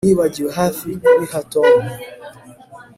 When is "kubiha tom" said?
1.03-1.73